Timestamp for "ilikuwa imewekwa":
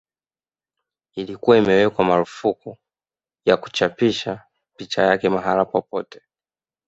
1.15-2.05